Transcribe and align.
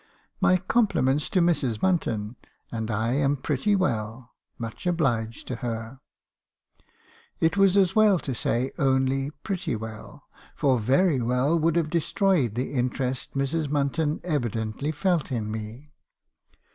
"'My 0.41 0.57
compliments 0.57 1.29
to 1.29 1.41
Mrs. 1.41 1.77
Munton, 1.79 2.35
and 2.71 2.89
I 2.89 3.13
am 3.13 3.35
pretty 3.37 3.75
well: 3.75 4.31
much 4.57 4.87
obliged 4.87 5.45
to 5.47 5.57
her.' 5.57 5.99
It 7.39 7.55
was 7.55 7.77
as 7.77 7.95
well 7.95 8.17
to 8.17 8.33
say 8.33 8.71
only 8.79 9.29
'pretty 9.29 9.75
well,' 9.75 10.23
for 10.55 10.79
'very 10.79 11.21
well' 11.21 11.59
would 11.59 11.75
have 11.75 11.91
destroyed 11.91 12.55
the 12.55 12.73
interest 12.73 13.35
Mrs. 13.35 13.67
Munton 13.67 14.19
evidently 14.23 14.91
felt 14.91 15.31
in 15.31 15.51
me. 15.51 15.91